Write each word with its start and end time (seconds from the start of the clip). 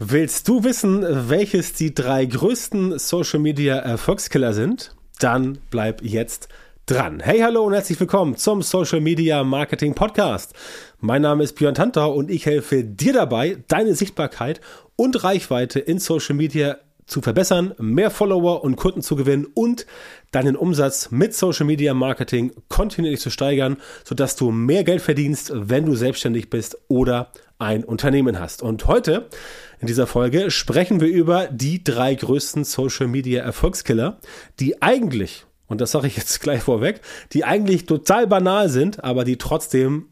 Willst 0.00 0.46
du 0.46 0.62
wissen, 0.62 1.04
welches 1.28 1.72
die 1.72 1.92
drei 1.92 2.24
größten 2.24 3.00
Social 3.00 3.40
Media 3.40 3.78
Erfolgskiller 3.78 4.52
sind? 4.52 4.94
Dann 5.18 5.58
bleib 5.70 6.02
jetzt 6.02 6.48
dran. 6.86 7.18
Hey, 7.18 7.40
hallo 7.40 7.64
und 7.64 7.72
herzlich 7.72 7.98
willkommen 7.98 8.36
zum 8.36 8.62
Social 8.62 9.00
Media 9.00 9.42
Marketing 9.42 9.96
Podcast. 9.96 10.54
Mein 11.00 11.22
Name 11.22 11.42
ist 11.42 11.56
Björn 11.56 11.74
Tantau 11.74 12.12
und 12.12 12.30
ich 12.30 12.46
helfe 12.46 12.84
dir 12.84 13.12
dabei, 13.12 13.58
deine 13.66 13.96
Sichtbarkeit 13.96 14.60
und 14.94 15.24
Reichweite 15.24 15.80
in 15.80 15.98
Social 15.98 16.36
Media 16.36 16.76
zu 17.06 17.20
verbessern, 17.20 17.74
mehr 17.78 18.12
Follower 18.12 18.62
und 18.62 18.76
Kunden 18.76 19.02
zu 19.02 19.16
gewinnen 19.16 19.48
und 19.52 19.84
deinen 20.30 20.54
Umsatz 20.54 21.10
mit 21.10 21.34
Social 21.34 21.66
Media 21.66 21.92
Marketing 21.92 22.52
kontinuierlich 22.68 23.20
zu 23.20 23.30
steigern, 23.30 23.78
sodass 24.04 24.36
du 24.36 24.52
mehr 24.52 24.84
Geld 24.84 25.02
verdienst, 25.02 25.50
wenn 25.52 25.86
du 25.86 25.96
selbstständig 25.96 26.50
bist 26.50 26.78
oder 26.86 27.32
ein 27.58 27.84
Unternehmen 27.84 28.38
hast. 28.38 28.62
Und 28.62 28.86
heute 28.86 29.28
in 29.80 29.86
dieser 29.86 30.06
Folge 30.06 30.50
sprechen 30.50 31.00
wir 31.00 31.08
über 31.08 31.48
die 31.48 31.82
drei 31.82 32.14
größten 32.14 32.64
Social 32.64 33.08
Media 33.08 33.42
Erfolgskiller, 33.42 34.18
die 34.60 34.82
eigentlich, 34.82 35.46
und 35.66 35.80
das 35.80 35.92
sage 35.92 36.06
ich 36.06 36.16
jetzt 36.16 36.40
gleich 36.40 36.62
vorweg, 36.62 37.00
die 37.32 37.44
eigentlich 37.44 37.86
total 37.86 38.26
banal 38.26 38.68
sind, 38.68 39.04
aber 39.04 39.24
die 39.24 39.38
trotzdem 39.38 40.06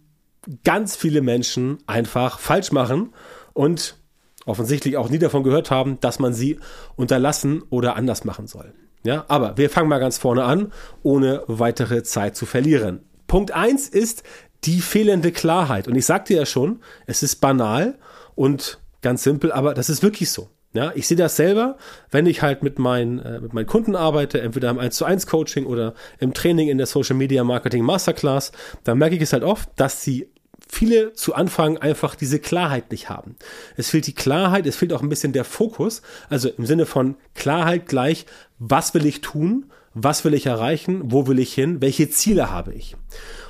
ganz 0.65 0.95
viele 0.95 1.23
Menschen 1.23 1.79
einfach 1.87 2.39
falsch 2.39 2.71
machen 2.71 3.13
und 3.53 3.97
offensichtlich 4.45 4.97
auch 4.97 5.09
nie 5.09 5.19
davon 5.19 5.43
gehört 5.43 5.71
haben, 5.71 5.99
dass 6.01 6.21
man 6.21 6.33
sie 6.33 6.59
unterlassen 6.95 7.63
oder 7.69 7.97
anders 7.97 8.25
machen 8.25 8.47
soll. 8.47 8.73
Ja, 9.03 9.25
aber 9.29 9.57
wir 9.57 9.71
fangen 9.71 9.89
mal 9.89 9.99
ganz 9.99 10.19
vorne 10.19 10.45
an, 10.45 10.73
ohne 11.03 11.43
weitere 11.47 12.03
Zeit 12.03 12.37
zu 12.37 12.47
verlieren. 12.47 13.01
Punkt 13.27 13.51
eins 13.51 13.89
ist 13.89 14.23
die 14.65 14.81
fehlende 14.81 15.33
Klarheit. 15.33 15.89
Und 15.89 15.95
ich 15.95 16.07
sagte 16.07 16.35
ja 16.35 16.47
schon, 16.47 16.81
es 17.07 17.23
ist 17.23 17.37
banal 17.37 17.99
und 18.35 18.79
ganz 19.03 19.23
simpel, 19.23 19.53
aber 19.53 19.75
das 19.75 19.89
ist 19.89 20.03
wirklich 20.03 20.31
so. 20.31 20.49
Ja, 20.73 20.93
ich 20.95 21.07
sehe 21.07 21.17
das 21.17 21.37
selber, 21.37 21.79
wenn 22.11 22.27
ich 22.27 22.43
halt 22.43 22.63
mit 22.63 22.79
meinen, 22.79 23.19
äh, 23.21 23.41
mit 23.41 23.55
meinen 23.55 23.67
Kunden 23.67 23.97
arbeite, 23.97 24.43
entweder 24.43 24.69
im 24.69 24.79
1 24.79 24.95
zu 24.95 25.07
1 25.07 25.27
Coaching 25.27 25.65
oder 25.65 25.95
im 26.19 26.35
Training 26.35 26.69
in 26.69 26.77
der 26.77 26.87
Social 26.87 27.17
Media 27.17 27.45
Marketing 27.45 27.83
Masterclass, 27.83 28.53
dann 28.85 28.99
merke 28.99 29.17
ich 29.17 29.23
es 29.23 29.33
halt 29.33 29.43
oft, 29.43 29.71
dass 29.77 30.03
sie 30.03 30.29
viele 30.69 31.13
zu 31.15 31.35
Anfang 31.35 31.79
einfach 31.79 32.15
diese 32.15 32.41
Klarheit 32.41 32.91
nicht 32.91 33.09
haben. 33.09 33.37
Es 33.77 33.91
fehlt 33.91 34.07
die 34.07 34.15
Klarheit, 34.15 34.67
es 34.67 34.77
fehlt 34.77 34.93
auch 34.93 35.03
ein 35.03 35.09
bisschen 35.09 35.33
der 35.33 35.45
Fokus, 35.45 36.03
also 36.29 36.51
im 36.51 36.67
Sinne 36.67 36.85
von 36.85 37.17
Klarheit 37.35 37.87
gleich, 37.87 38.27
was 38.59 38.93
will 38.93 39.07
ich 39.07 39.21
tun, 39.23 39.71
was 39.95 40.25
will 40.25 40.35
ich 40.35 40.47
erreichen, 40.47 41.01
wo 41.05 41.27
will 41.27 41.39
ich 41.39 41.55
hin, 41.55 41.81
welche 41.81 42.11
Ziele 42.11 42.51
habe 42.51 42.75
ich. 42.75 42.97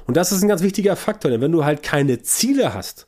Und 0.07 0.17
das 0.17 0.33
ist 0.33 0.43
ein 0.43 0.49
ganz 0.49 0.62
wichtiger 0.62 0.97
Faktor, 0.97 1.31
denn 1.31 1.41
wenn 1.41 1.53
du 1.53 1.65
halt 1.65 1.83
keine 1.83 2.23
Ziele 2.23 2.75
hast, 2.75 3.07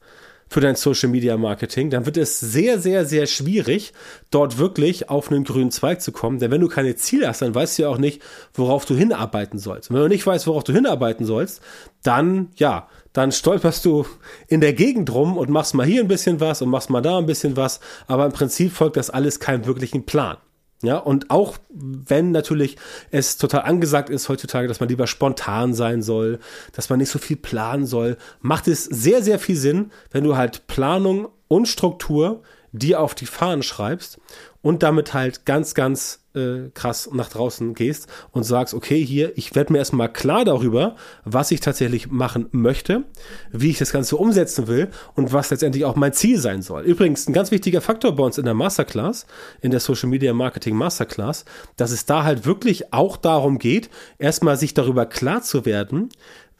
für 0.48 0.60
dein 0.60 0.76
Social 0.76 1.10
Media 1.10 1.36
Marketing, 1.36 1.90
dann 1.90 2.06
wird 2.06 2.16
es 2.16 2.40
sehr, 2.40 2.78
sehr, 2.78 3.04
sehr 3.04 3.26
schwierig, 3.26 3.92
dort 4.30 4.58
wirklich 4.58 5.10
auf 5.10 5.30
einen 5.30 5.44
grünen 5.44 5.70
Zweig 5.70 6.00
zu 6.00 6.10
kommen. 6.10 6.38
Denn 6.38 6.50
wenn 6.50 6.60
du 6.60 6.68
keine 6.68 6.96
Ziele 6.96 7.28
hast, 7.28 7.42
dann 7.42 7.54
weißt 7.54 7.78
du 7.78 7.82
ja 7.82 7.88
auch 7.88 7.98
nicht, 7.98 8.22
worauf 8.54 8.84
du 8.86 8.94
hinarbeiten 8.94 9.58
sollst. 9.58 9.90
Und 9.90 9.96
wenn 9.96 10.02
du 10.02 10.08
nicht 10.08 10.26
weißt, 10.26 10.46
worauf 10.46 10.64
du 10.64 10.72
hinarbeiten 10.72 11.26
sollst, 11.26 11.60
dann, 12.02 12.48
ja, 12.56 12.88
dann 13.12 13.32
stolperst 13.32 13.84
du 13.84 14.06
in 14.48 14.60
der 14.60 14.72
Gegend 14.72 15.12
rum 15.12 15.36
und 15.36 15.50
machst 15.50 15.74
mal 15.74 15.86
hier 15.86 16.00
ein 16.00 16.08
bisschen 16.08 16.40
was 16.40 16.62
und 16.62 16.70
machst 16.70 16.88
mal 16.88 17.02
da 17.02 17.18
ein 17.18 17.26
bisschen 17.26 17.56
was. 17.56 17.80
Aber 18.06 18.24
im 18.24 18.32
Prinzip 18.32 18.72
folgt 18.72 18.96
das 18.96 19.10
alles 19.10 19.40
keinem 19.40 19.66
wirklichen 19.66 20.06
Plan. 20.06 20.38
Ja, 20.82 20.98
und 20.98 21.30
auch 21.30 21.58
wenn 21.70 22.30
natürlich 22.30 22.76
es 23.10 23.36
total 23.36 23.62
angesagt 23.62 24.10
ist 24.10 24.28
heutzutage, 24.28 24.68
dass 24.68 24.78
man 24.78 24.88
lieber 24.88 25.08
spontan 25.08 25.74
sein 25.74 26.02
soll, 26.02 26.38
dass 26.72 26.88
man 26.88 27.00
nicht 27.00 27.10
so 27.10 27.18
viel 27.18 27.36
planen 27.36 27.84
soll, 27.84 28.16
macht 28.40 28.68
es 28.68 28.84
sehr, 28.84 29.22
sehr 29.22 29.40
viel 29.40 29.56
Sinn, 29.56 29.90
wenn 30.12 30.22
du 30.22 30.36
halt 30.36 30.68
Planung 30.68 31.28
und 31.48 31.66
Struktur 31.66 32.42
dir 32.70 33.00
auf 33.00 33.16
die 33.16 33.26
Fahnen 33.26 33.64
schreibst 33.64 34.20
und 34.62 34.84
damit 34.84 35.14
halt 35.14 35.46
ganz, 35.46 35.74
ganz 35.74 36.20
äh, 36.38 36.70
krass 36.72 37.10
nach 37.12 37.28
draußen 37.28 37.74
gehst 37.74 38.06
und 38.30 38.44
sagst, 38.44 38.74
okay, 38.74 39.04
hier, 39.04 39.36
ich 39.36 39.54
werde 39.54 39.72
mir 39.72 39.78
erstmal 39.78 40.12
klar 40.12 40.44
darüber, 40.44 40.96
was 41.24 41.50
ich 41.50 41.60
tatsächlich 41.60 42.10
machen 42.10 42.46
möchte, 42.52 43.04
wie 43.52 43.70
ich 43.70 43.78
das 43.78 43.92
Ganze 43.92 44.16
umsetzen 44.16 44.68
will 44.68 44.88
und 45.14 45.32
was 45.32 45.50
letztendlich 45.50 45.84
auch 45.84 45.96
mein 45.96 46.12
Ziel 46.12 46.38
sein 46.38 46.62
soll. 46.62 46.82
Übrigens, 46.84 47.28
ein 47.28 47.32
ganz 47.32 47.50
wichtiger 47.50 47.80
Faktor 47.80 48.14
bei 48.14 48.22
uns 48.22 48.38
in 48.38 48.44
der 48.44 48.54
Masterclass, 48.54 49.26
in 49.60 49.70
der 49.70 49.80
Social 49.80 50.08
Media 50.08 50.32
Marketing 50.32 50.76
Masterclass, 50.76 51.44
dass 51.76 51.90
es 51.90 52.06
da 52.06 52.24
halt 52.24 52.46
wirklich 52.46 52.92
auch 52.92 53.16
darum 53.16 53.58
geht, 53.58 53.90
erstmal 54.18 54.56
sich 54.56 54.74
darüber 54.74 55.06
klar 55.06 55.42
zu 55.42 55.64
werden, 55.64 56.08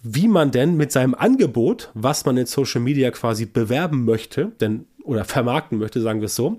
wie 0.02 0.28
man 0.28 0.50
denn 0.50 0.76
mit 0.76 0.92
seinem 0.92 1.14
Angebot, 1.14 1.90
was 1.94 2.24
man 2.24 2.36
in 2.36 2.46
Social 2.46 2.80
Media 2.80 3.10
quasi 3.10 3.46
bewerben 3.46 4.04
möchte, 4.04 4.52
denn 4.60 4.86
oder 5.08 5.24
vermarkten 5.24 5.78
möchte, 5.78 6.00
sagen 6.00 6.20
wir 6.20 6.26
es 6.26 6.36
so, 6.36 6.58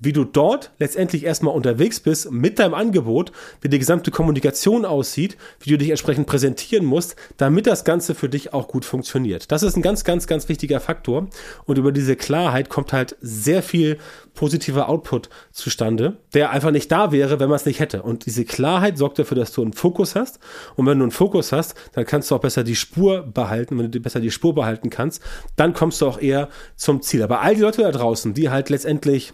wie 0.00 0.12
du 0.12 0.24
dort 0.24 0.72
letztendlich 0.78 1.24
erstmal 1.24 1.54
unterwegs 1.54 2.00
bist 2.00 2.30
mit 2.30 2.58
deinem 2.58 2.74
Angebot, 2.74 3.30
wie 3.60 3.68
die 3.68 3.78
gesamte 3.78 4.10
Kommunikation 4.10 4.84
aussieht, 4.84 5.36
wie 5.60 5.70
du 5.70 5.78
dich 5.78 5.90
entsprechend 5.90 6.26
präsentieren 6.26 6.84
musst, 6.84 7.14
damit 7.36 7.66
das 7.66 7.84
Ganze 7.84 8.14
für 8.14 8.28
dich 8.28 8.52
auch 8.52 8.66
gut 8.66 8.84
funktioniert. 8.84 9.52
Das 9.52 9.62
ist 9.62 9.76
ein 9.76 9.82
ganz, 9.82 10.02
ganz, 10.02 10.26
ganz 10.26 10.48
wichtiger 10.48 10.80
Faktor 10.80 11.28
und 11.66 11.78
über 11.78 11.92
diese 11.92 12.16
Klarheit 12.16 12.68
kommt 12.68 12.92
halt 12.92 13.16
sehr 13.20 13.62
viel 13.62 13.98
positiver 14.34 14.88
Output 14.88 15.30
zustande, 15.52 16.16
der 16.34 16.50
einfach 16.50 16.72
nicht 16.72 16.90
da 16.90 17.12
wäre, 17.12 17.38
wenn 17.38 17.48
man 17.48 17.56
es 17.56 17.66
nicht 17.66 17.78
hätte. 17.78 18.02
Und 18.02 18.26
diese 18.26 18.44
Klarheit 18.44 18.98
sorgt 18.98 19.20
dafür, 19.20 19.36
dass 19.36 19.52
du 19.52 19.62
einen 19.62 19.72
Fokus 19.72 20.16
hast 20.16 20.40
und 20.74 20.86
wenn 20.86 20.98
du 20.98 21.04
einen 21.04 21.12
Fokus 21.12 21.52
hast, 21.52 21.76
dann 21.92 22.04
kannst 22.04 22.30
du 22.30 22.34
auch 22.34 22.40
besser 22.40 22.64
die 22.64 22.74
Spur 22.74 23.22
behalten. 23.22 23.78
Wenn 23.78 23.92
du 23.92 24.00
besser 24.00 24.18
die 24.18 24.32
Spur 24.32 24.52
behalten 24.52 24.90
kannst, 24.90 25.22
dann 25.54 25.72
kommst 25.72 26.00
du 26.00 26.08
auch 26.08 26.20
eher 26.20 26.48
zum 26.74 27.00
Ziel. 27.00 27.22
Aber 27.22 27.40
all 27.40 27.54
die 27.54 27.60
Leute 27.60 27.83
da 27.84 27.92
draußen, 27.92 28.34
die 28.34 28.50
halt 28.50 28.70
letztendlich 28.70 29.32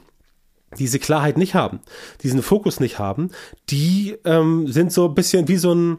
diese 0.78 0.98
Klarheit 0.98 1.36
nicht 1.36 1.54
haben, 1.54 1.80
diesen 2.22 2.42
Fokus 2.42 2.78
nicht 2.78 2.98
haben, 2.98 3.30
die 3.70 4.16
ähm, 4.24 4.68
sind 4.68 4.92
so 4.92 5.08
ein 5.08 5.14
bisschen 5.14 5.48
wie 5.48 5.56
so 5.56 5.74
ein 5.74 5.98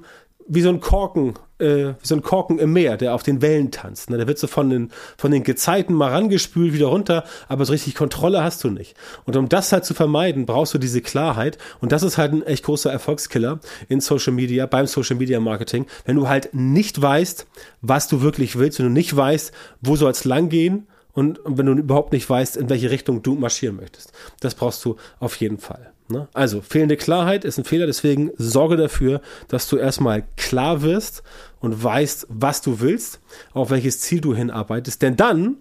wie 0.54 0.62
so 0.62 0.70
ein 0.70 0.82
Korken, 0.82 1.36
äh, 1.60 1.94
wie 2.00 2.08
so 2.08 2.16
ein 2.16 2.22
Korken 2.22 2.60
im 2.60 2.74
Meer, 2.74 2.98
der 2.98 3.14
auf 3.14 3.24
den 3.24 3.42
Wellen 3.42 3.72
tanzt. 3.72 4.10
Ne? 4.10 4.18
Der 4.18 4.28
wird 4.28 4.38
so 4.38 4.48
von 4.48 4.70
den, 4.70 4.92
von 5.18 5.32
den 5.32 5.44
Gezeiten 5.44 5.94
mal 5.94 6.12
rangespült, 6.12 6.74
wieder 6.74 6.88
runter, 6.88 7.24
aber 7.48 7.64
so 7.64 7.72
richtig 7.72 7.96
Kontrolle 7.96 8.44
hast 8.44 8.64
du 8.64 8.70
nicht. 8.70 8.96
Und 9.26 9.38
um 9.38 9.48
das 9.48 9.72
halt 9.72 9.86
zu 9.86 9.94
vermeiden, 9.94 10.46
brauchst 10.46 10.74
du 10.74 10.78
diese 10.78 11.00
Klarheit. 11.02 11.58
Und 11.80 11.94
das 11.94 12.04
ist 12.04 12.18
halt 12.18 12.34
ein 12.34 12.44
echt 12.44 12.66
großer 12.66 12.92
Erfolgskiller 12.92 13.60
in 13.88 14.02
Social 14.02 14.34
Media, 14.34 14.66
beim 14.66 14.88
Social 14.88 15.16
Media 15.16 15.40
Marketing. 15.40 15.86
Wenn 16.06 16.18
du 16.18 16.28
halt 16.28 16.54
nicht 16.54 17.02
weißt, 17.02 17.48
was 17.82 18.10
du 18.10 18.22
wirklich 18.22 18.58
willst, 18.58 18.80
wenn 18.80 18.88
du 18.88 18.92
nicht 18.92 19.16
weißt, 19.16 19.54
wo 19.82 19.96
soll 19.96 20.12
es 20.12 20.26
lang 20.26 20.50
gehen, 20.50 20.88
und 21.14 21.40
wenn 21.46 21.66
du 21.66 21.74
überhaupt 21.74 22.14
nicht 22.14 22.30
weißt, 22.30 22.58
in 22.58 22.70
welche 22.70 22.90
Richtung 22.90 23.22
du 23.22 23.36
marschieren 23.36 23.76
möchtest. 23.76 24.14
Das 24.40 24.56
brauchst 24.56 24.84
du 24.86 24.96
auf 25.20 25.36
jeden 25.36 25.58
Fall. 25.58 25.92
Ne? 26.08 26.28
Also, 26.34 26.62
fehlende 26.62 26.98
Klarheit 26.98 27.46
ist 27.46 27.58
ein 27.58 27.64
Fehler, 27.64 27.86
deswegen 27.86 28.32
sorge 28.38 28.78
dafür, 28.78 29.22
dass 29.48 29.68
du 29.68 29.78
erstmal 29.78 30.24
klar 30.38 30.82
wirst 30.82 31.24
und 31.60 31.84
weißt, 31.84 32.28
was 32.30 32.62
du 32.62 32.80
willst, 32.80 33.20
auf 33.54 33.70
welches 33.70 34.02
Ziel 34.02 34.22
du 34.22 34.36
hinarbeitest, 34.36 35.02
denn 35.02 35.16
dann 35.16 35.58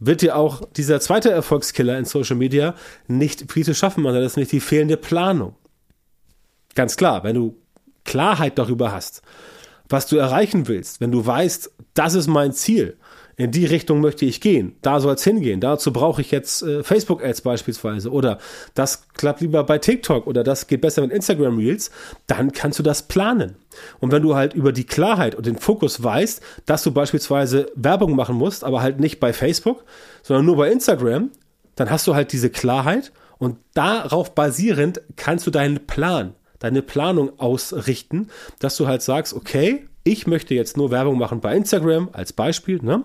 wird 0.00 0.22
dir 0.22 0.36
auch 0.36 0.62
dieser 0.76 1.00
zweite 1.00 1.30
Erfolgskiller 1.30 1.96
in 1.98 2.04
Social 2.04 2.36
Media 2.36 2.74
nicht 3.06 3.50
viel 3.50 3.64
zu 3.64 3.74
schaffen 3.74 4.02
machen, 4.02 4.16
das 4.16 4.32
ist 4.32 4.36
nicht 4.36 4.52
die 4.52 4.60
fehlende 4.60 4.96
Planung. 4.96 5.54
Ganz 6.74 6.96
klar, 6.96 7.22
wenn 7.22 7.36
du 7.36 7.56
Klarheit 8.04 8.58
darüber 8.58 8.92
hast, 8.92 9.22
was 9.88 10.06
du 10.06 10.16
erreichen 10.16 10.66
willst, 10.66 11.00
wenn 11.00 11.12
du 11.12 11.24
weißt, 11.24 11.70
das 11.94 12.14
ist 12.14 12.26
mein 12.26 12.52
Ziel, 12.52 12.96
in 13.36 13.50
die 13.50 13.66
Richtung 13.66 14.00
möchte 14.00 14.24
ich 14.24 14.40
gehen, 14.40 14.76
da 14.82 15.00
soll 15.00 15.14
es 15.14 15.24
hingehen, 15.24 15.60
dazu 15.60 15.92
brauche 15.92 16.20
ich 16.20 16.30
jetzt 16.30 16.62
äh, 16.62 16.84
Facebook-Ads 16.84 17.40
beispielsweise. 17.40 18.10
Oder 18.10 18.38
das 18.74 19.08
klappt 19.14 19.40
lieber 19.40 19.64
bei 19.64 19.78
TikTok. 19.78 20.26
Oder 20.26 20.44
das 20.44 20.66
geht 20.66 20.80
besser 20.80 21.02
mit 21.02 21.10
Instagram 21.10 21.58
Reels, 21.58 21.90
dann 22.26 22.52
kannst 22.52 22.78
du 22.78 22.82
das 22.82 23.02
planen. 23.02 23.56
Und 23.98 24.12
wenn 24.12 24.22
du 24.22 24.36
halt 24.36 24.54
über 24.54 24.72
die 24.72 24.84
Klarheit 24.84 25.34
und 25.34 25.46
den 25.46 25.58
Fokus 25.58 26.02
weißt, 26.02 26.40
dass 26.66 26.84
du 26.84 26.92
beispielsweise 26.92 27.66
Werbung 27.74 28.14
machen 28.14 28.36
musst, 28.36 28.62
aber 28.62 28.82
halt 28.82 29.00
nicht 29.00 29.18
bei 29.18 29.32
Facebook, 29.32 29.84
sondern 30.22 30.46
nur 30.46 30.56
bei 30.56 30.70
Instagram, 30.70 31.30
dann 31.74 31.90
hast 31.90 32.06
du 32.06 32.14
halt 32.14 32.32
diese 32.32 32.50
Klarheit. 32.50 33.12
Und 33.38 33.58
darauf 33.74 34.34
basierend 34.34 35.00
kannst 35.16 35.46
du 35.46 35.50
deinen 35.50 35.86
Plan, 35.86 36.34
deine 36.60 36.82
Planung 36.82 37.38
ausrichten, 37.40 38.28
dass 38.60 38.76
du 38.76 38.86
halt 38.86 39.02
sagst, 39.02 39.34
okay, 39.34 39.86
ich 40.04 40.26
möchte 40.26 40.54
jetzt 40.54 40.76
nur 40.76 40.90
Werbung 40.90 41.18
machen 41.18 41.40
bei 41.40 41.56
Instagram 41.56 42.10
als 42.12 42.32
Beispiel, 42.32 42.80
ne? 42.82 43.04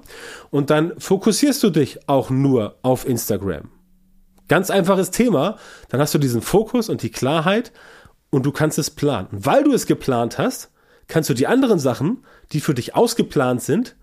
Und 0.51 0.69
dann 0.69 0.93
fokussierst 0.99 1.63
du 1.63 1.69
dich 1.69 2.07
auch 2.07 2.29
nur 2.29 2.77
auf 2.81 3.07
Instagram. 3.07 3.69
Ganz 4.49 4.69
einfaches 4.69 5.11
Thema. 5.11 5.57
Dann 5.87 6.01
hast 6.01 6.13
du 6.13 6.17
diesen 6.17 6.41
Fokus 6.41 6.89
und 6.89 7.01
die 7.01 7.11
Klarheit 7.11 7.71
und 8.29 8.45
du 8.45 8.51
kannst 8.51 8.77
es 8.77 8.89
planen. 8.89 9.29
Weil 9.31 9.63
du 9.63 9.73
es 9.73 9.85
geplant 9.85 10.37
hast, 10.37 10.71
kannst 11.07 11.29
du 11.29 11.33
die 11.33 11.47
anderen 11.47 11.79
Sachen, 11.79 12.25
die 12.51 12.59
für 12.59 12.73
dich 12.73 12.95
ausgeplant 12.95 13.61
sind, 13.61 13.95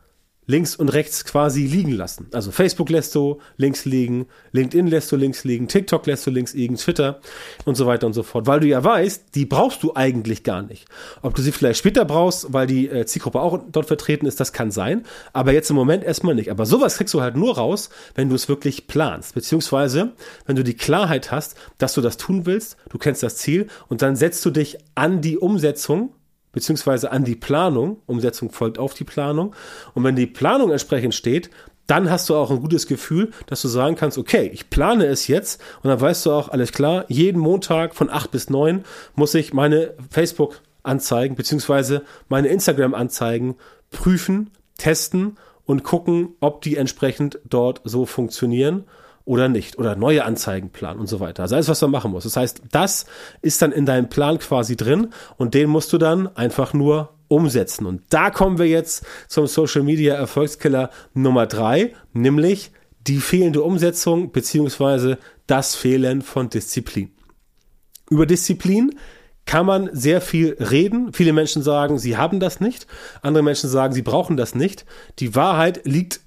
links 0.47 0.77
und 0.77 0.89
rechts 0.89 1.25
quasi 1.25 1.67
liegen 1.67 1.93
lassen. 1.93 2.29
Also 2.33 2.51
Facebook 2.51 2.89
lässt 2.89 3.15
du 3.15 3.41
links 3.57 3.85
liegen, 3.85 4.27
LinkedIn 4.53 4.87
lässt 4.87 5.11
du 5.11 5.17
links 5.17 5.45
liegen, 5.45 5.69
TikTok 5.69 6.07
lässt 6.07 6.27
du 6.27 6.31
links 6.31 6.55
liegen, 6.55 6.77
Twitter 6.77 7.21
und 7.65 7.75
so 7.75 7.87
weiter 7.87 8.07
und 8.07 8.13
so 8.13 8.23
fort. 8.23 8.47
Weil 8.47 8.61
du 8.61 8.67
ja 8.67 8.83
weißt, 8.83 9.35
die 9.35 9.45
brauchst 9.45 9.83
du 9.83 9.95
eigentlich 9.95 10.45
gar 10.45 10.63
nicht. 10.63 10.87
Ob 11.23 11.35
du 11.35 11.43
sie 11.43 11.53
vielleicht 11.53 11.79
später 11.79 12.05
brauchst, 12.05 12.53
weil 12.53 12.67
die 12.67 12.89
äh, 12.89 13.07
Zielgruppe 13.07 13.41
auch 13.41 13.61
dort 13.71 13.87
vertreten 13.87 14.27
ist, 14.27 14.39
das 14.39 14.53
kann 14.53 14.71
sein. 14.71 15.05
Aber 15.33 15.53
jetzt 15.53 15.71
im 15.71 15.77
Moment 15.77 16.05
erstmal 16.05 16.35
nicht. 16.35 16.51
Aber 16.51 16.65
sowas 16.65 16.97
kriegst 16.97 17.15
du 17.15 17.21
halt 17.21 17.37
nur 17.37 17.57
raus, 17.57 17.91
wenn 18.15 18.29
du 18.29 18.35
es 18.35 18.49
wirklich 18.49 18.87
planst. 18.87 19.35
Beziehungsweise, 19.35 20.13
wenn 20.47 20.57
du 20.57 20.63
die 20.63 20.75
Klarheit 20.75 21.33
hast, 21.33 21.57
dass 21.79 21.95
du 21.95 22.01
das 22.01 22.17
tun 22.17 22.47
willst, 22.47 22.77
du 22.89 22.99
kennst 22.99 23.23
das 23.23 23.37
Ziel 23.37 23.67
und 23.89 24.03
dann 24.03 24.17
setzt 24.17 24.45
du 24.45 24.51
dich 24.51 24.79
an 24.95 25.21
die 25.21 25.39
Umsetzung 25.39 26.13
beziehungsweise 26.57 27.13
an 27.13 27.23
die 27.23 27.37
Planung. 27.37 27.99
Umsetzung 28.07 28.51
folgt 28.51 28.79
auf 28.79 28.95
die 28.95 29.05
Planung. 29.05 29.55
Und 29.93 30.05
wenn 30.05 30.17
die 30.17 30.27
Planung 30.27 30.71
entsprechend 30.71 31.15
steht, 31.15 31.51
dann 31.87 32.11
hast 32.11 32.31
du 32.31 32.35
auch 32.35 32.51
ein 32.51 32.61
gutes 32.61 32.87
Gefühl, 32.87 33.31
dass 33.45 33.61
du 33.61 33.69
sagen 33.69 33.95
kannst, 33.95 34.17
okay, 34.17 34.51
ich 34.55 34.71
plane 34.71 35.05
es 35.05 35.29
jetzt 35.29 35.61
und 35.83 35.91
dann 35.91 36.01
weißt 36.01 36.25
du 36.25 36.33
auch, 36.33 36.49
alles 36.49 36.73
klar, 36.73 37.05
jeden 37.09 37.39
Montag 37.39 37.95
von 37.95 38.09
8 38.09 38.31
bis 38.31 38.49
9 38.49 38.85
muss 39.15 39.35
ich 39.35 39.53
meine 39.53 39.93
Facebook-Anzeigen 40.11 41.37
beziehungsweise 41.37 42.05
meine 42.31 42.49
Instagram-Anzeigen 42.49 43.57
prüfen, 43.91 44.51
testen 44.79 45.37
und 45.67 45.85
gucken, 45.85 46.37
ob 46.41 46.63
die 46.63 46.77
entsprechend 46.77 47.39
dort 47.45 47.83
so 47.85 48.07
funktionieren 48.07 48.85
oder 49.27 49.49
nicht 49.49 49.77
oder 49.77 49.97
neue 49.97 50.25
Anzeigen 50.25 50.71
planen 50.71 51.01
und 51.01 51.09
so 51.09 51.21
weiter. 51.21 51.43
Also 51.43 51.57
alles, 51.57 51.69
was 51.69 51.83
man 51.83 51.91
machen 51.91 52.13
muss. 52.13 52.25
Das 52.25 52.37
heißt, 52.37 52.63
das 52.71 53.05
ist 53.43 53.61
dann 53.61 53.73
in 53.73 53.85
deinem 53.85 54.09
Plan 54.09 54.39
quasi 54.39 54.77
drin 54.77 55.09
und 55.37 55.53
den 55.53 55.69
musst 55.69 55.93
du 55.93 55.99
dann 55.99 56.35
einfach 56.37 56.73
nur 56.73 57.11
umsetzen. 57.29 57.87
Und 57.87 58.03
da 58.09 58.31
kommen 58.31 58.59
wir 58.59 58.67
jetzt 58.67 59.05
zum 59.29 59.47
Social 59.49 59.83
Media 59.83 60.15
Erfolgskiller 60.15 60.91
Nummer 61.13 61.47
drei, 61.47 61.93
nämlich 62.13 62.71
die 63.07 63.19
fehlende 63.19 63.63
Umsetzung 63.63 64.31
beziehungsweise 64.31 65.19
das 65.47 65.75
Fehlen 65.75 66.23
von 66.23 66.49
Disziplin. 66.49 67.11
Über 68.09 68.27
Disziplin 68.27 68.97
kann 69.45 69.67
man 69.67 69.91
sehr 69.93 70.21
viel 70.21 70.57
reden. 70.59 71.13
Viele 71.13 71.33
Menschen 71.33 71.63
sagen, 71.63 71.99
sie 71.99 72.17
haben 72.17 72.39
das 72.39 72.61
nicht. 72.61 72.87
Andere 73.23 73.43
Menschen 73.43 73.71
sagen, 73.71 73.93
sie 73.93 74.03
brauchen 74.03 74.37
das 74.37 74.55
nicht. 74.55 74.85
Die 75.19 75.35
Wahrheit 75.35 75.81
liegt 75.85 76.21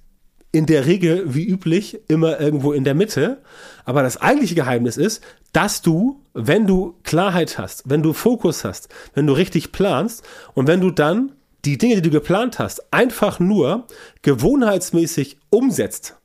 in 0.51 0.65
der 0.65 0.85
Regel, 0.85 1.33
wie 1.33 1.45
üblich, 1.45 1.99
immer 2.07 2.39
irgendwo 2.39 2.73
in 2.73 2.83
der 2.83 2.95
Mitte. 2.95 3.41
Aber 3.85 4.01
das 4.01 4.17
eigentliche 4.17 4.55
Geheimnis 4.55 4.97
ist, 4.97 5.23
dass 5.53 5.81
du, 5.81 6.23
wenn 6.33 6.65
du 6.67 6.95
Klarheit 7.03 7.57
hast, 7.57 7.89
wenn 7.89 8.03
du 8.03 8.13
Fokus 8.13 8.63
hast, 8.63 8.89
wenn 9.13 9.27
du 9.27 9.33
richtig 9.33 9.71
planst 9.71 10.23
und 10.53 10.67
wenn 10.67 10.81
du 10.81 10.91
dann 10.91 11.33
die 11.65 11.77
Dinge, 11.77 11.95
die 11.95 12.01
du 12.01 12.09
geplant 12.09 12.57
hast, 12.59 12.93
einfach 12.93 13.39
nur 13.39 13.85
gewohnheitsmäßig 14.21 15.37
umsetzt, 15.49 16.15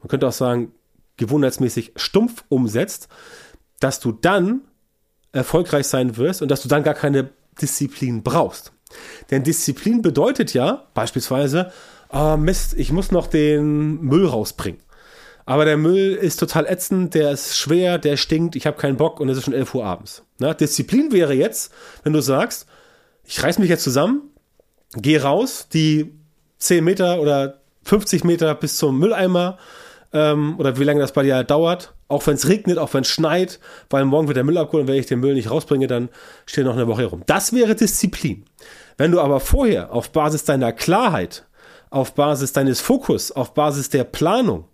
man 0.00 0.08
könnte 0.08 0.26
auch 0.28 0.32
sagen, 0.32 0.72
gewohnheitsmäßig 1.16 1.92
stumpf 1.96 2.44
umsetzt, 2.48 3.08
dass 3.78 4.00
du 4.00 4.12
dann 4.12 4.62
erfolgreich 5.32 5.86
sein 5.86 6.16
wirst 6.16 6.42
und 6.42 6.50
dass 6.50 6.62
du 6.62 6.68
dann 6.68 6.82
gar 6.82 6.94
keine 6.94 7.30
Disziplin 7.60 8.22
brauchst. 8.22 8.72
Denn 9.30 9.44
Disziplin 9.44 10.02
bedeutet 10.02 10.54
ja 10.54 10.88
beispielsweise, 10.94 11.72
oh 12.12 12.36
Mist, 12.36 12.74
ich 12.76 12.92
muss 12.92 13.10
noch 13.10 13.26
den 13.26 14.00
Müll 14.02 14.26
rausbringen. 14.26 14.80
Aber 15.46 15.64
der 15.64 15.76
Müll 15.76 16.14
ist 16.14 16.38
total 16.38 16.66
ätzend, 16.66 17.14
der 17.14 17.32
ist 17.32 17.56
schwer, 17.56 17.98
der 17.98 18.16
stinkt, 18.16 18.54
ich 18.54 18.66
habe 18.66 18.76
keinen 18.76 18.96
Bock 18.96 19.18
und 19.18 19.28
es 19.28 19.38
ist 19.38 19.44
schon 19.44 19.54
11 19.54 19.74
Uhr 19.74 19.84
abends. 19.84 20.22
Na, 20.38 20.54
Disziplin 20.54 21.12
wäre 21.12 21.34
jetzt, 21.34 21.72
wenn 22.04 22.12
du 22.12 22.20
sagst, 22.20 22.66
ich 23.24 23.42
reiß 23.42 23.58
mich 23.58 23.68
jetzt 23.68 23.82
zusammen, 23.82 24.22
gehe 24.94 25.22
raus, 25.22 25.66
die 25.72 26.12
10 26.58 26.84
Meter 26.84 27.20
oder 27.20 27.60
50 27.84 28.22
Meter 28.24 28.54
bis 28.54 28.76
zum 28.76 28.98
Mülleimer 28.98 29.58
ähm, 30.12 30.54
oder 30.58 30.78
wie 30.78 30.84
lange 30.84 31.00
das 31.00 31.12
bei 31.12 31.22
dir 31.22 31.34
halt 31.34 31.50
dauert, 31.50 31.94
auch 32.08 32.26
wenn 32.26 32.34
es 32.34 32.48
regnet, 32.48 32.78
auch 32.78 32.92
wenn 32.94 33.02
es 33.02 33.08
schneit, 33.08 33.58
weil 33.88 34.04
morgen 34.04 34.28
wird 34.28 34.36
der 34.36 34.44
Müll 34.44 34.58
abgeholt 34.58 34.82
und 34.82 34.88
wenn 34.88 35.00
ich 35.00 35.06
den 35.06 35.20
Müll 35.20 35.34
nicht 35.34 35.50
rausbringe, 35.50 35.86
dann 35.86 36.10
steht 36.46 36.64
noch 36.64 36.74
eine 36.74 36.86
Woche 36.86 37.02
herum. 37.02 37.22
Das 37.26 37.52
wäre 37.52 37.74
Disziplin. 37.74 38.44
Wenn 38.98 39.12
du 39.12 39.20
aber 39.20 39.40
vorher 39.40 39.92
auf 39.92 40.10
Basis 40.10 40.44
deiner 40.44 40.72
Klarheit 40.72 41.46
auf 41.90 42.14
Basis 42.14 42.52
deines 42.52 42.80
Fokus, 42.80 43.32
auf 43.32 43.54
Basis 43.54 43.90
der 43.90 44.04
Planung, 44.04 44.64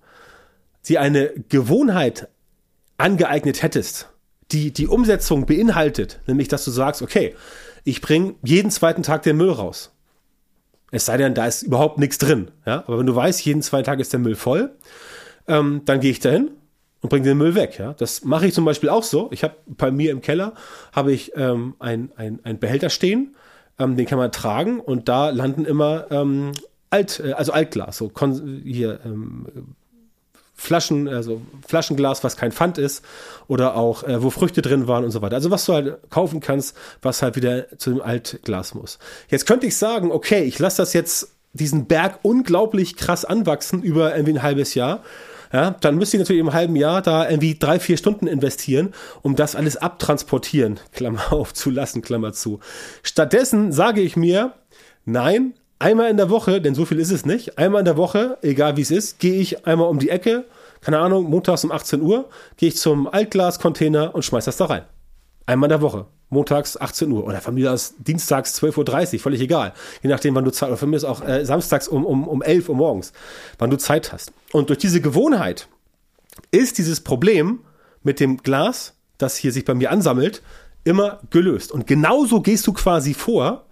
die 0.86 0.98
eine 0.98 1.32
Gewohnheit 1.48 2.28
angeeignet 2.98 3.62
hättest, 3.62 4.10
die 4.52 4.72
die 4.72 4.86
Umsetzung 4.86 5.46
beinhaltet, 5.46 6.20
nämlich 6.26 6.48
dass 6.48 6.64
du 6.64 6.70
sagst, 6.70 7.02
okay, 7.02 7.34
ich 7.84 8.00
bringe 8.00 8.34
jeden 8.42 8.70
zweiten 8.70 9.02
Tag 9.02 9.22
den 9.22 9.36
Müll 9.36 9.50
raus. 9.50 9.92
Es 10.92 11.06
sei 11.06 11.16
denn, 11.16 11.34
da 11.34 11.46
ist 11.46 11.62
überhaupt 11.62 11.98
nichts 11.98 12.18
drin. 12.18 12.50
Ja? 12.64 12.84
Aber 12.86 12.98
wenn 12.98 13.06
du 13.06 13.14
weißt, 13.14 13.44
jeden 13.44 13.62
zweiten 13.62 13.84
Tag 13.84 13.98
ist 14.00 14.12
der 14.12 14.20
Müll 14.20 14.36
voll, 14.36 14.70
ähm, 15.48 15.82
dann 15.84 16.00
gehe 16.00 16.10
ich 16.10 16.20
dahin 16.20 16.50
und 17.00 17.10
bringe 17.10 17.24
den 17.24 17.38
Müll 17.38 17.54
weg. 17.54 17.78
Ja? 17.78 17.94
Das 17.94 18.24
mache 18.24 18.46
ich 18.46 18.54
zum 18.54 18.64
Beispiel 18.64 18.88
auch 18.88 19.02
so. 19.02 19.28
Ich 19.32 19.42
habe 19.42 19.56
bei 19.66 19.90
mir 19.90 20.12
im 20.12 20.20
Keller 20.20 20.54
habe 20.92 21.12
ich 21.12 21.32
ähm, 21.36 21.74
ein, 21.78 22.12
ein, 22.16 22.40
ein 22.44 22.58
Behälter 22.58 22.90
stehen, 22.90 23.34
ähm, 23.78 23.96
den 23.96 24.06
kann 24.06 24.18
man 24.18 24.32
tragen 24.32 24.80
und 24.80 25.08
da 25.08 25.30
landen 25.30 25.64
immer 25.64 26.06
ähm, 26.10 26.52
Alt, 26.90 27.20
äh, 27.20 27.32
also 27.32 27.52
Altglas, 27.52 27.96
so 27.96 28.10
hier 28.64 29.00
ähm, 29.04 29.46
Flaschen, 30.56 31.06
also 31.06 31.42
Flaschenglas, 31.66 32.24
was 32.24 32.36
kein 32.36 32.50
Pfand 32.50 32.78
ist, 32.78 33.04
oder 33.46 33.76
auch, 33.76 34.02
äh, 34.04 34.22
wo 34.22 34.30
Früchte 34.30 34.62
drin 34.62 34.88
waren 34.88 35.04
und 35.04 35.10
so 35.10 35.20
weiter. 35.20 35.36
Also 35.36 35.50
was 35.50 35.66
du 35.66 35.74
halt 35.74 36.10
kaufen 36.10 36.40
kannst, 36.40 36.76
was 37.02 37.22
halt 37.22 37.36
wieder 37.36 37.78
zu 37.78 37.90
dem 37.90 38.00
Altglas 38.00 38.74
muss. 38.74 38.98
Jetzt 39.28 39.46
könnte 39.46 39.66
ich 39.66 39.76
sagen, 39.76 40.10
okay, 40.10 40.44
ich 40.44 40.58
lasse 40.58 40.78
das 40.78 40.94
jetzt 40.94 41.36
diesen 41.52 41.86
Berg 41.86 42.20
unglaublich 42.22 42.96
krass 42.96 43.24
anwachsen 43.24 43.82
über 43.82 44.14
irgendwie 44.14 44.38
ein 44.38 44.42
halbes 44.42 44.74
Jahr. 44.74 45.02
Ja, 45.52 45.70
dann 45.70 45.96
müsste 45.96 46.16
ich 46.16 46.20
natürlich 46.20 46.40
im 46.40 46.52
halben 46.52 46.74
Jahr 46.74 47.02
da 47.02 47.28
irgendwie 47.28 47.56
drei, 47.56 47.78
vier 47.78 47.96
Stunden 47.96 48.26
investieren, 48.26 48.92
um 49.22 49.36
das 49.36 49.54
alles 49.54 49.76
abtransportieren, 49.76 50.80
Klammer 50.92 51.32
auf, 51.32 51.54
zu 51.54 51.70
lassen, 51.70 52.02
Klammer 52.02 52.32
zu. 52.32 52.60
Stattdessen 53.02 53.72
sage 53.72 54.00
ich 54.00 54.16
mir, 54.16 54.54
nein, 55.04 55.54
einmal 55.78 56.10
in 56.10 56.16
der 56.16 56.30
Woche, 56.30 56.60
denn 56.60 56.74
so 56.74 56.84
viel 56.84 56.98
ist 56.98 57.10
es 57.10 57.26
nicht, 57.26 57.58
einmal 57.58 57.80
in 57.80 57.84
der 57.84 57.96
Woche, 57.96 58.38
egal 58.42 58.76
wie 58.76 58.82
es 58.82 58.90
ist, 58.90 59.18
gehe 59.18 59.40
ich 59.40 59.66
einmal 59.66 59.88
um 59.88 59.98
die 59.98 60.10
Ecke, 60.10 60.44
keine 60.80 60.98
Ahnung, 60.98 61.28
montags 61.28 61.64
um 61.64 61.72
18 61.72 62.00
Uhr, 62.00 62.28
gehe 62.56 62.68
ich 62.68 62.76
zum 62.76 63.06
Altglas-Container 63.06 64.14
und 64.14 64.24
schmeiß 64.24 64.44
das 64.44 64.56
da 64.56 64.66
rein. 64.66 64.82
Einmal 65.46 65.68
in 65.68 65.78
der 65.78 65.82
Woche. 65.82 66.06
Montags 66.28 66.76
18 66.76 67.10
Uhr 67.12 67.24
oder 67.24 67.40
von 67.40 67.54
mir 67.54 67.72
aus 67.72 67.94
dienstags 67.98 68.60
12.30 68.60 69.14
Uhr, 69.14 69.20
völlig 69.20 69.40
egal. 69.40 69.72
Je 70.02 70.10
nachdem, 70.10 70.34
wann 70.34 70.44
du 70.44 70.50
Zeit, 70.50 70.70
oder 70.70 70.76
von 70.76 70.90
mir 70.90 70.96
ist 70.96 71.04
auch 71.04 71.26
äh, 71.26 71.44
samstags 71.44 71.86
um, 71.86 72.04
um, 72.04 72.26
um 72.26 72.42
11 72.42 72.68
Uhr 72.68 72.74
morgens, 72.74 73.12
wann 73.58 73.70
du 73.70 73.78
Zeit 73.78 74.12
hast. 74.12 74.32
Und 74.52 74.68
durch 74.68 74.80
diese 74.80 75.00
Gewohnheit 75.00 75.68
ist 76.50 76.78
dieses 76.78 77.00
Problem 77.00 77.60
mit 78.02 78.18
dem 78.18 78.38
Glas, 78.38 78.94
das 79.18 79.36
hier 79.36 79.52
sich 79.52 79.64
bei 79.64 79.74
mir 79.74 79.92
ansammelt, 79.92 80.42
immer 80.82 81.20
gelöst. 81.30 81.70
Und 81.70 81.86
genauso 81.86 82.40
gehst 82.40 82.66
du 82.66 82.72
quasi 82.72 83.14
vor, 83.14 83.66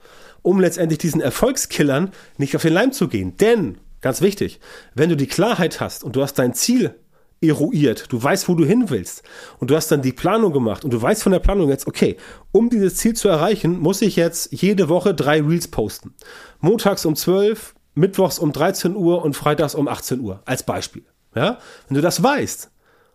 um 0.45 0.61
letztendlich 0.61 0.99
diesen 0.99 1.23
Erfolgskillern 1.23 2.13
nicht 2.37 2.55
auf 2.55 2.63
den 2.63 2.75
Leim 2.75 2.93
zu 2.93 3.09
gehen. 3.09 3.37
Denn, 3.39 3.79
ganz 4.03 4.21
wichtig, 4.21 4.61
wenn 4.95 5.09
du 5.09 5.17
die 5.17 5.27
Klarheit 5.27 5.81
hast 5.81 6.05
und 6.05 6.15
du 6.15 6.23
hast 6.23 6.35
dein 6.35 6.53
Ziel 6.53 6.95
eruiert, 7.41 8.13
du 8.13 8.23
weißt, 8.23 8.49
wo 8.49 8.55
du 8.55 8.65
hin 8.65 8.91
willst 8.91 9.23
und 9.59 9.71
du 9.71 9.77
hast 9.77 9.91
dann 9.91 10.03
die 10.03 10.13
Planung 10.13 10.53
gemacht 10.53 10.85
und 10.85 10.93
du 10.93 11.01
weißt 11.01 11.23
von 11.23 11.33
der 11.33 11.39
Planung 11.39 11.71
jetzt, 11.71 11.87
okay, 11.87 12.19
um 12.53 12.69
dieses 12.69 12.97
Ziel 12.97 13.15
zu 13.15 13.29
erreichen, 13.29 13.81
muss 13.81 14.03
ich 14.03 14.17
jetzt 14.17 14.53
jede 14.53 14.91
Woche 14.91 15.15
drei 15.15 15.41
Reels 15.41 15.69
posten. 15.69 16.15
Montags 16.61 17.07
um 17.07 17.17
12, 17.17 17.75
Mittwochs 17.95 18.39
um 18.39 18.53
13 18.53 18.95
Uhr 18.95 19.25
und 19.25 19.35
Freitags 19.35 19.75
um 19.75 19.89
18 19.89 20.21
Uhr, 20.21 20.43
als 20.45 20.63
Beispiel. 20.63 21.07
Ja? 21.35 21.59
Wenn 21.89 21.95
du 21.95 22.03
das 22.03 22.23
weißt 22.23 22.71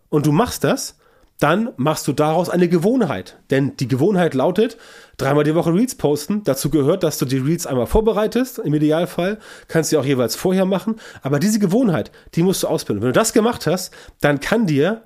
und 0.09 0.25
du 0.25 0.31
machst 0.31 0.63
das, 0.63 0.97
dann 1.39 1.71
machst 1.77 2.07
du 2.07 2.13
daraus 2.13 2.49
eine 2.49 2.67
Gewohnheit. 2.67 3.39
Denn 3.49 3.75
die 3.77 3.87
Gewohnheit 3.87 4.33
lautet, 4.33 4.77
dreimal 5.17 5.45
die 5.45 5.55
Woche 5.55 5.73
Reels 5.73 5.95
posten. 5.95 6.43
Dazu 6.43 6.69
gehört, 6.69 7.03
dass 7.03 7.17
du 7.17 7.25
die 7.25 7.37
Reels 7.37 7.65
einmal 7.65 7.87
vorbereitest, 7.87 8.59
im 8.59 8.73
Idealfall. 8.73 9.39
Kannst 9.69 9.91
du 9.91 9.99
auch 9.99 10.05
jeweils 10.05 10.35
vorher 10.35 10.65
machen. 10.65 10.97
Aber 11.21 11.39
diese 11.39 11.59
Gewohnheit, 11.59 12.11
die 12.35 12.43
musst 12.43 12.63
du 12.63 12.67
ausbilden. 12.67 13.01
Wenn 13.01 13.09
du 13.09 13.19
das 13.19 13.33
gemacht 13.33 13.67
hast, 13.67 13.93
dann 14.19 14.41
kann 14.41 14.67
dir 14.67 15.03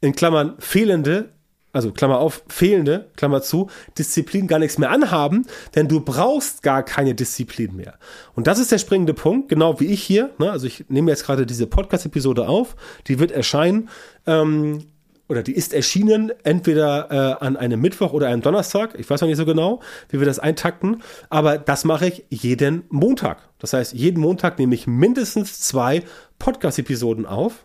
in 0.00 0.14
Klammern 0.14 0.54
fehlende, 0.60 1.30
also 1.72 1.90
Klammer 1.90 2.18
auf, 2.18 2.44
fehlende, 2.48 3.10
Klammer 3.16 3.42
zu, 3.42 3.68
Disziplin 3.98 4.46
gar 4.46 4.60
nichts 4.60 4.78
mehr 4.78 4.90
anhaben, 4.90 5.44
denn 5.74 5.88
du 5.88 6.00
brauchst 6.00 6.62
gar 6.62 6.84
keine 6.84 7.16
Disziplin 7.16 7.74
mehr. 7.74 7.98
Und 8.34 8.46
das 8.46 8.60
ist 8.60 8.70
der 8.70 8.78
springende 8.78 9.12
Punkt, 9.12 9.48
genau 9.48 9.80
wie 9.80 9.86
ich 9.86 10.04
hier. 10.04 10.30
Ne? 10.38 10.52
Also 10.52 10.68
ich 10.68 10.84
nehme 10.88 11.10
jetzt 11.10 11.26
gerade 11.26 11.46
diese 11.46 11.66
Podcast-Episode 11.66 12.48
auf, 12.48 12.76
die 13.08 13.18
wird 13.18 13.32
erscheinen. 13.32 13.88
Ähm, 14.24 14.84
oder 15.28 15.42
die 15.42 15.52
ist 15.52 15.74
erschienen, 15.74 16.32
entweder 16.42 17.38
äh, 17.40 17.44
an 17.44 17.56
einem 17.56 17.80
Mittwoch 17.80 18.12
oder 18.12 18.28
einem 18.28 18.42
Donnerstag. 18.42 18.94
Ich 18.98 19.08
weiß 19.08 19.20
noch 19.20 19.28
nicht 19.28 19.36
so 19.36 19.44
genau, 19.44 19.80
wie 20.08 20.18
wir 20.18 20.26
das 20.26 20.38
eintakten. 20.38 21.02
Aber 21.28 21.58
das 21.58 21.84
mache 21.84 22.06
ich 22.06 22.24
jeden 22.30 22.84
Montag. 22.88 23.48
Das 23.58 23.72
heißt, 23.72 23.92
jeden 23.92 24.20
Montag 24.20 24.58
nehme 24.58 24.74
ich 24.74 24.86
mindestens 24.86 25.60
zwei 25.60 26.02
Podcast-Episoden 26.38 27.26
auf. 27.26 27.64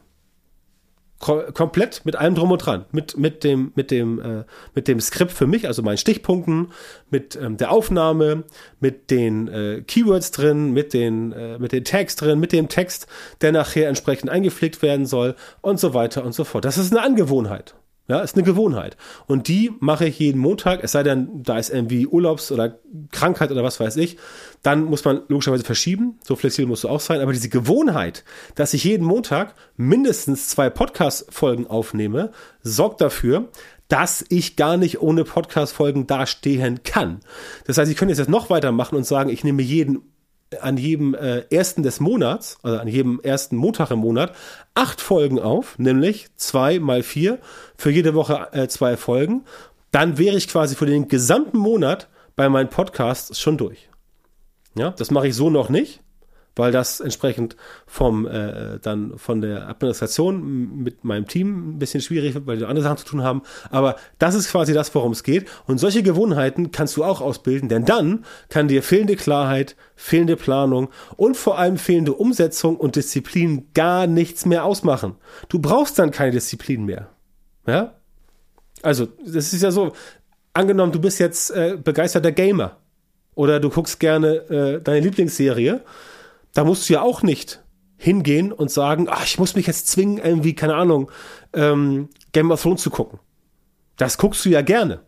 Komplett 1.24 2.01
mit 2.03 2.15
allem 2.15 2.36
drum 2.36 2.51
und 2.51 2.58
dran. 2.60 2.86
Mit, 2.92 3.18
mit, 3.18 3.44
dem, 3.44 3.72
mit, 3.75 3.92
dem, 3.92 4.20
äh, 4.20 4.44
mit 4.75 4.88
dem 4.88 5.00
Skript 5.00 5.32
für 5.32 5.48
mich, 5.48 5.68
also 5.68 5.82
meinen 5.82 5.98
Stichpunkten, 5.98 6.72
mit 7.10 7.36
ähm, 7.36 7.58
der 7.58 7.72
Aufnahme, 7.72 8.44
mit 8.80 9.10
den 9.10 9.48
äh, 9.48 9.82
Keywords 9.88 10.32
drin, 10.32 10.74
mit 10.74 10.94
den, 10.94 11.32
äh, 11.32 11.58
mit 11.60 11.72
den 11.72 11.86
Tags 11.86 12.15
drin, 12.15 12.39
mit 12.39 12.51
dem 12.51 12.68
Text, 12.68 13.08
der 13.42 13.53
nachher 13.53 13.88
entsprechend 13.88 14.30
eingepflegt 14.30 14.82
werden 14.82 15.06
soll 15.06 15.36
und 15.62 15.80
so 15.80 15.94
weiter 15.94 16.25
und 16.25 16.34
so 16.34 16.44
fort. 16.44 16.65
Das 16.65 16.77
ist 16.77 16.92
eine 16.92 17.01
Angewohnheit. 17.01 17.74
Ja, 18.07 18.19
ist 18.19 18.36
eine 18.36 18.43
Gewohnheit. 18.43 18.98
Und 19.27 19.48
die 19.48 19.72
mache 19.79 20.05
ich 20.05 20.19
jeden 20.19 20.39
Montag, 20.39 20.83
es 20.83 20.91
sei 20.91 21.03
denn, 21.03 21.41
da 21.41 21.57
ist 21.57 21.69
irgendwie 21.69 22.05
Urlaubs- 22.05 22.51
oder 22.51 22.79
Krankheit 23.12 23.50
oder 23.50 23.63
was 23.63 23.79
weiß 23.79 23.95
ich, 23.95 24.17
dann 24.62 24.83
muss 24.83 25.05
man 25.05 25.22
logischerweise 25.29 25.63
verschieben. 25.63 26.19
So 26.22 26.36
flexibel 26.36 26.67
musst 26.67 26.83
du 26.83 26.89
auch 26.89 27.00
sein. 27.00 27.22
Aber 27.22 27.31
diese 27.31 27.48
Gewohnheit, 27.48 28.25
dass 28.55 28.74
ich 28.74 28.83
jeden 28.83 29.05
Montag 29.05 29.55
mindestens 29.77 30.50
zwei 30.50 30.69
Podcast-Folgen 30.69 31.67
aufnehme, 31.67 32.31
sorgt 32.62 33.00
dafür, 33.00 33.50
dass 33.88 34.25
ich 34.27 34.57
gar 34.57 34.75
nicht 34.75 35.01
ohne 35.01 35.24
Podcast-Folgen 35.24 36.05
dastehen 36.05 36.83
kann. 36.83 37.22
Das 37.67 37.77
heißt, 37.77 37.89
ich 37.89 37.95
könnte 37.95 38.13
jetzt 38.13 38.29
noch 38.29 38.50
weitermachen 38.50 38.98
und 38.98 39.05
sagen, 39.05 39.29
ich 39.29 39.45
nehme 39.45 39.62
jeden 39.62 40.12
an 40.62 40.77
jedem 40.77 41.13
äh, 41.13 41.43
ersten 41.50 41.83
des 41.83 42.00
Monats, 42.00 42.57
also 42.63 42.77
an 42.77 42.88
jedem 42.88 43.19
ersten 43.22 43.55
Montag 43.55 43.91
im 43.91 44.00
Monat, 44.00 44.33
acht 44.74 45.01
Folgen 45.01 45.39
auf, 45.39 45.77
nämlich 45.77 46.27
zwei 46.36 46.79
mal 46.79 47.03
vier, 47.03 47.39
für 47.77 47.91
jede 47.91 48.13
Woche 48.13 48.48
äh, 48.51 48.67
zwei 48.67 48.98
Folgen. 48.98 49.43
Dann 49.91 50.17
wäre 50.17 50.36
ich 50.38 50.48
quasi 50.48 50.75
für 50.75 50.86
den 50.86 51.07
gesamten 51.07 51.57
Monat 51.57 52.10
bei 52.36 52.50
meinen 52.50 52.69
Podcasts 52.69 53.39
schon 53.39 53.57
durch. 53.57 53.89
Ja, 54.75 54.91
das 54.91 55.12
mache 55.12 55.27
ich 55.27 55.36
so 55.36 55.50
noch 55.50 55.69
nicht 55.69 56.03
weil 56.55 56.72
das 56.72 57.00
entsprechend 57.00 57.55
vom 57.88 58.27
äh, 58.27 58.79
dann 58.79 59.17
von 59.17 59.41
der 59.41 59.67
Administration 59.69 60.83
mit 60.83 61.03
meinem 61.03 61.27
Team 61.27 61.72
ein 61.72 61.79
bisschen 61.79 62.01
schwierig 62.01 62.33
wird, 62.33 62.45
weil 62.45 62.60
wir 62.60 62.69
andere 62.69 62.83
Sachen 62.83 62.98
zu 62.98 63.05
tun 63.05 63.24
haben. 63.24 63.41
Aber 63.69 63.95
das 64.19 64.36
ist 64.36 64.51
quasi 64.51 64.74
das, 64.74 64.93
worum 64.93 65.12
es 65.12 65.24
geht. 65.24 65.50
Und 65.65 65.79
solche 65.79 66.03
Gewohnheiten 66.03 66.72
kannst 66.72 66.95
du 66.98 67.03
auch 67.03 67.22
ausbilden, 67.22 67.69
denn 67.69 67.86
dann 67.86 68.25
kann 68.50 68.67
dir 68.67 68.83
fehlende 68.83 69.15
Klarheit, 69.15 69.75
fehlende 69.95 70.36
Planung 70.36 70.89
und 71.15 71.38
vor 71.38 71.57
allem 71.57 71.77
fehlende 71.77 72.13
Umsetzung 72.13 72.77
und 72.77 72.95
Disziplin 72.95 73.67
gar 73.74 74.07
nichts 74.07 74.45
mehr 74.45 74.65
ausmachen. 74.65 75.15
Du 75.50 75.60
brauchst 75.60 75.98
dann 75.98 76.12
keine 76.12 76.31
Disziplin 76.31 76.86
mehr. 76.86 77.10
Ja? 77.65 77.95
Also, 78.81 79.07
das 79.25 79.53
ist 79.53 79.63
ja 79.63 79.72
so. 79.72 79.93
Angenommen, 80.55 80.91
du 80.91 81.01
bist 81.01 81.19
jetzt 81.19 81.50
äh, 81.50 81.77
begeisterter 81.83 82.31
Gamer 82.31 82.77
oder 83.33 83.60
du 83.60 83.72
guckst 83.72 84.00
gerne 84.00 84.36
äh, 84.50 84.81
deine 84.81 85.00
Lieblingsserie 85.00 85.81
da 86.53 86.63
musst 86.63 86.88
du 86.88 86.93
ja 86.93 87.01
auch 87.01 87.24
nicht 87.24 87.63
hingehen 87.98 88.51
und 88.51 88.69
sagen, 88.69 89.07
ach, 89.10 89.25
ich 89.25 89.39
muss 89.39 89.55
mich 89.55 89.67
jetzt 89.67 89.88
zwingen, 89.88 90.17
irgendwie, 90.17 90.55
keine 90.55 90.75
Ahnung, 90.75 91.10
ähm, 91.53 92.10
Game 92.31 92.51
of 92.51 92.62
Thrones 92.62 92.81
zu 92.81 92.89
gucken. 92.89 93.19
Das 93.98 94.17
guckst 94.17 94.43
du 94.45 94.50
ja 94.50 94.62
gerne. 94.62 95.01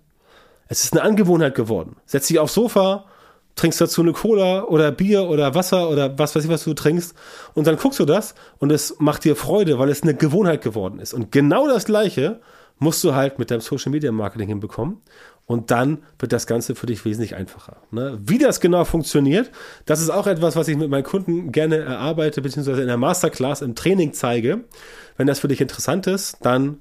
Es 0.67 0.83
ist 0.83 0.93
eine 0.93 1.03
Angewohnheit 1.03 1.55
geworden. 1.55 1.97
Setz 2.05 2.27
dich 2.27 2.39
aufs 2.39 2.53
Sofa, 2.53 3.05
trinkst 3.55 3.81
dazu 3.81 4.01
eine 4.01 4.13
Cola 4.13 4.63
oder 4.63 4.91
Bier 4.91 5.23
oder 5.23 5.55
Wasser 5.55 5.89
oder 5.89 6.17
was 6.17 6.35
weiß 6.35 6.45
ich, 6.45 6.49
was 6.49 6.63
du 6.63 6.73
trinkst 6.73 7.13
und 7.53 7.67
dann 7.67 7.77
guckst 7.77 7.99
du 7.99 8.05
das 8.05 8.35
und 8.59 8.71
es 8.71 8.95
macht 8.99 9.23
dir 9.23 9.35
Freude, 9.35 9.79
weil 9.79 9.89
es 9.89 10.03
eine 10.03 10.15
Gewohnheit 10.15 10.61
geworden 10.61 10.99
ist. 10.99 11.13
Und 11.13 11.31
genau 11.31 11.67
das 11.67 11.85
Gleiche 11.85 12.41
musst 12.77 13.03
du 13.03 13.15
halt 13.15 13.39
mit 13.39 13.51
deinem 13.51 13.61
Social 13.61 13.91
Media 13.91 14.11
Marketing 14.11 14.47
hinbekommen. 14.47 15.01
Und 15.47 15.69
dann 15.69 15.99
wird 16.17 16.33
das 16.33 16.47
Ganze 16.47 16.73
für 16.73 16.87
dich 16.87 17.05
wesentlich 17.05 17.35
einfacher. 17.35 17.77
Ne? 17.91 18.17
Wie 18.19 18.39
das 18.39 18.59
genau 18.59 18.83
funktioniert, 18.83 19.51
das 19.85 20.01
ist 20.01 20.09
auch 20.09 20.25
etwas, 20.25 20.55
was 20.55 20.67
ich 20.67 20.75
mit 20.75 20.89
meinen 20.89 21.03
Kunden 21.03 21.51
gerne 21.51 21.77
erarbeite, 21.77 22.41
beziehungsweise 22.41 22.81
in 22.81 22.87
der 22.87 22.97
Masterclass 22.97 23.61
im 23.61 23.75
Training 23.75 24.13
zeige. 24.13 24.63
Wenn 25.17 25.27
das 25.27 25.39
für 25.39 25.47
dich 25.47 25.61
interessant 25.61 26.07
ist, 26.07 26.37
dann 26.41 26.79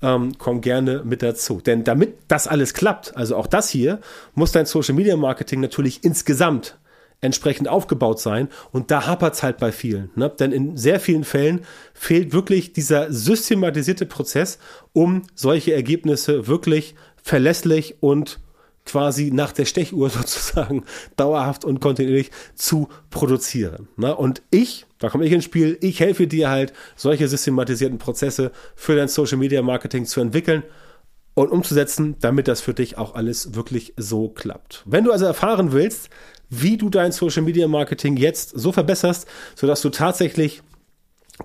ähm, 0.00 0.32
komm 0.38 0.62
gerne 0.62 1.02
mit 1.04 1.22
dazu. 1.22 1.60
Denn 1.60 1.84
damit 1.84 2.16
das 2.28 2.48
alles 2.48 2.72
klappt, 2.72 3.14
also 3.16 3.36
auch 3.36 3.46
das 3.46 3.68
hier, 3.68 4.00
muss 4.34 4.52
dein 4.52 4.66
Social 4.66 4.94
Media 4.94 5.16
Marketing 5.16 5.60
natürlich 5.60 6.02
insgesamt 6.02 6.78
entsprechend 7.20 7.68
aufgebaut 7.68 8.20
sein. 8.20 8.48
Und 8.72 8.90
da 8.90 9.06
hapert 9.06 9.34
es 9.34 9.42
halt 9.42 9.58
bei 9.58 9.72
vielen. 9.72 10.10
Ne? 10.14 10.30
Denn 10.30 10.52
in 10.52 10.76
sehr 10.76 11.00
vielen 11.00 11.24
Fällen 11.24 11.60
fehlt 11.94 12.32
wirklich 12.32 12.72
dieser 12.72 13.12
systematisierte 13.12 14.06
Prozess, 14.06 14.58
um 14.92 15.22
solche 15.34 15.74
Ergebnisse 15.74 16.46
wirklich 16.46 16.94
verlässlich 17.22 17.96
und 18.00 18.38
quasi 18.86 19.30
nach 19.32 19.52
der 19.52 19.64
Stechuhr 19.64 20.08
sozusagen 20.10 20.84
dauerhaft 21.16 21.64
und 21.64 21.80
kontinuierlich 21.80 22.30
zu 22.54 22.88
produzieren. 23.10 23.88
Ne? 23.96 24.16
Und 24.16 24.42
ich, 24.50 24.86
da 24.98 25.10
komme 25.10 25.26
ich 25.26 25.32
ins 25.32 25.44
Spiel, 25.44 25.76
ich 25.80 26.00
helfe 26.00 26.26
dir 26.26 26.48
halt, 26.48 26.72
solche 26.94 27.28
systematisierten 27.28 27.98
Prozesse 27.98 28.52
für 28.74 28.96
dein 28.96 29.08
Social 29.08 29.38
Media 29.38 29.60
Marketing 29.60 30.06
zu 30.06 30.20
entwickeln 30.20 30.62
und 31.34 31.50
umzusetzen, 31.50 32.16
damit 32.20 32.48
das 32.48 32.62
für 32.62 32.72
dich 32.72 32.96
auch 32.96 33.14
alles 33.14 33.54
wirklich 33.54 33.92
so 33.98 34.30
klappt. 34.30 34.82
Wenn 34.86 35.04
du 35.04 35.12
also 35.12 35.26
erfahren 35.26 35.72
willst, 35.72 36.08
wie 36.50 36.76
du 36.76 36.88
dein 36.90 37.12
Social 37.12 37.42
Media 37.42 37.66
Marketing 37.68 38.16
jetzt 38.16 38.50
so 38.58 38.72
verbesserst, 38.72 39.26
sodass 39.54 39.82
du 39.82 39.90
tatsächlich 39.90 40.62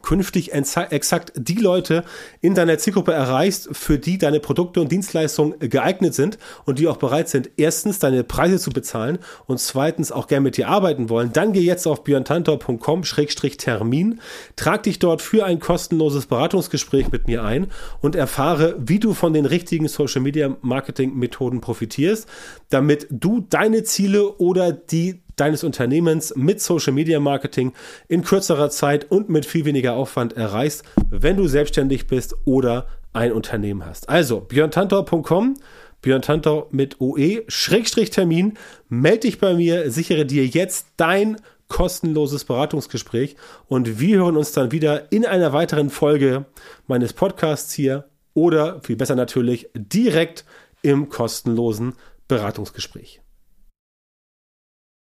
künftig 0.02 0.54
exakt 0.54 1.34
die 1.36 1.56
Leute 1.56 2.06
in 2.40 2.56
deiner 2.56 2.78
Zielgruppe 2.78 3.12
erreichst, 3.14 3.68
für 3.74 4.00
die 4.00 4.18
deine 4.18 4.40
Produkte 4.40 4.80
und 4.82 4.92
Dienstleistungen 4.92 5.60
geeignet 5.60 6.14
sind 6.14 6.38
und 6.66 6.80
die 6.80 6.88
auch 6.88 6.98
bereit 6.98 7.30
sind, 7.30 7.50
erstens 7.58 8.00
deine 8.00 8.24
Preise 8.24 8.60
zu 8.60 8.72
bezahlen 8.72 9.20
und 9.48 9.60
zweitens 9.60 10.12
auch 10.12 10.28
gerne 10.28 10.44
mit 10.44 10.58
dir 10.58 10.68
arbeiten 10.70 11.10
wollen, 11.10 11.34
dann 11.34 11.54
geh 11.54 11.62
jetzt 11.62 11.88
auf 11.88 12.04
björntantor.com-termin, 12.04 14.20
trag 14.56 14.84
dich 14.84 15.00
dort 15.00 15.22
für 15.22 15.46
ein 15.46 15.60
kostenloses 15.60 16.26
Beratungsgespräch 16.26 17.12
mit 17.12 17.28
mir 17.28 17.44
ein 17.44 17.68
und 18.02 18.16
erfahre, 18.16 18.76
wie 18.80 19.00
du 19.00 19.14
von 19.14 19.34
den 19.34 19.46
richtigen 19.46 19.88
Social 19.88 20.22
Media 20.22 20.58
Marketing 20.62 21.16
Methoden 21.16 21.62
profitierst, 21.62 22.28
damit 22.70 23.08
du 23.10 23.42
deine 23.42 23.84
Ziele 23.84 24.38
oder 24.38 24.72
die 24.72 25.22
deines 25.42 25.64
Unternehmens 25.64 26.34
mit 26.36 26.62
Social 26.62 26.94
Media 26.94 27.20
Marketing 27.20 27.74
in 28.08 28.24
kürzerer 28.24 28.70
Zeit 28.70 29.10
und 29.10 29.28
mit 29.28 29.46
viel 29.46 29.66
weniger 29.66 29.94
Aufwand 29.96 30.34
erreichst, 30.34 30.84
wenn 31.10 31.36
du 31.36 31.48
selbstständig 31.48 32.06
bist 32.06 32.36
oder 32.46 32.86
ein 33.12 33.32
Unternehmen 33.32 33.84
hast. 33.84 34.08
Also 34.08 34.40
björntantor.com 34.40 35.56
Björn 36.02 36.22
Tantor 36.24 36.68
mit 36.72 37.00
OE, 37.00 37.44
Schrägstrich 37.48 38.10
Termin, 38.10 38.58
melde 38.90 39.20
dich 39.22 39.40
bei 39.40 39.54
mir, 39.54 39.92
sichere 39.92 40.26
dir 40.26 40.48
jetzt 40.48 40.88
dein 40.98 41.38
kostenloses 41.68 42.44
Beratungsgespräch 42.44 43.36
und 43.68 44.00
wir 44.00 44.18
hören 44.18 44.36
uns 44.36 44.52
dann 44.52 44.72
wieder 44.72 45.12
in 45.12 45.26
einer 45.26 45.54
weiteren 45.54 45.90
Folge 45.90 46.46
meines 46.88 47.14
Podcasts 47.14 47.74
hier 47.74 48.06
oder 48.34 48.82
viel 48.82 48.96
besser 48.96 49.16
natürlich 49.16 49.70
direkt 49.76 50.44
im 50.82 51.10
kostenlosen 51.10 51.94
Beratungsgespräch. 52.28 53.22